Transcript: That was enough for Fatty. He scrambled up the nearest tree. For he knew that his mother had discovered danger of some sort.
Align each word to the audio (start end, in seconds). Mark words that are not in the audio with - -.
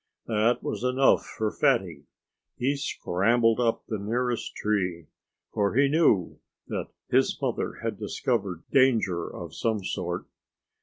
That 0.25 0.63
was 0.63 0.83
enough 0.83 1.27
for 1.27 1.51
Fatty. 1.51 2.07
He 2.57 2.75
scrambled 2.75 3.59
up 3.59 3.83
the 3.87 3.99
nearest 3.99 4.55
tree. 4.55 5.05
For 5.53 5.75
he 5.75 5.89
knew 5.89 6.39
that 6.65 6.87
his 7.11 7.39
mother 7.39 7.73
had 7.83 7.99
discovered 7.99 8.63
danger 8.71 9.29
of 9.31 9.53
some 9.53 9.83
sort. 9.83 10.25